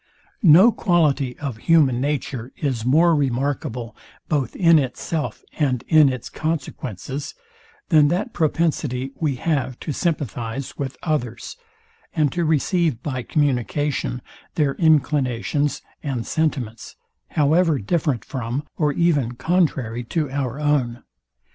No 0.41 0.71
quality 0.71 1.37
of 1.37 1.57
human 1.57 2.01
nature 2.01 2.51
is 2.57 2.83
more 2.83 3.13
remarkable, 3.13 3.95
both 4.27 4.55
in 4.55 4.79
itself 4.79 5.43
and 5.59 5.83
in 5.87 6.09
its 6.11 6.27
consequences, 6.27 7.35
than 7.89 8.07
that 8.07 8.33
propensity 8.33 9.11
we 9.19 9.35
have 9.35 9.79
to 9.81 9.91
sympathize 9.93 10.75
with 10.75 10.97
others, 11.03 11.55
and 12.15 12.31
to 12.31 12.43
receive 12.45 13.03
by 13.03 13.21
communication 13.21 14.23
their 14.55 14.73
inclinations 14.73 15.83
and 16.01 16.25
sentiments, 16.25 16.95
however 17.37 17.77
different 17.77 18.25
from, 18.25 18.63
or 18.77 18.91
even 18.93 19.33
contrary 19.35 20.03
to 20.05 20.31
our 20.31 20.59
own. 20.59 21.03